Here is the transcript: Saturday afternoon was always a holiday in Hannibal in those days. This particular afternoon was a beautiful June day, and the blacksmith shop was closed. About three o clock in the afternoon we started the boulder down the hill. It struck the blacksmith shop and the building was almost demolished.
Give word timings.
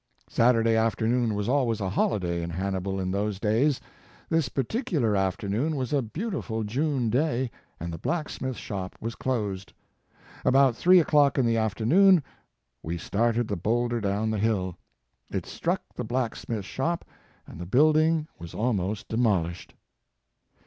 Saturday 0.29 0.75
afternoon 0.75 1.35
was 1.35 1.47
always 1.47 1.79
a 1.79 1.91
holiday 1.91 2.41
in 2.41 2.49
Hannibal 2.49 2.99
in 2.99 3.11
those 3.11 3.39
days. 3.39 3.79
This 4.29 4.49
particular 4.49 5.15
afternoon 5.15 5.75
was 5.75 5.93
a 5.93 6.01
beautiful 6.01 6.63
June 6.63 7.11
day, 7.11 7.51
and 7.79 7.93
the 7.93 7.99
blacksmith 7.99 8.57
shop 8.57 8.95
was 8.99 9.13
closed. 9.13 9.73
About 10.43 10.75
three 10.75 10.99
o 11.01 11.05
clock 11.05 11.37
in 11.37 11.45
the 11.45 11.57
afternoon 11.57 12.23
we 12.81 12.97
started 12.97 13.47
the 13.47 13.55
boulder 13.55 14.01
down 14.01 14.31
the 14.31 14.39
hill. 14.39 14.75
It 15.29 15.45
struck 15.45 15.83
the 15.93 16.03
blacksmith 16.03 16.65
shop 16.65 17.05
and 17.45 17.61
the 17.61 17.67
building 17.67 18.27
was 18.39 18.55
almost 18.55 19.07
demolished. 19.07 19.75